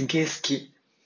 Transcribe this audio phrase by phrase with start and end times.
[0.00, 0.72] すげえ好き。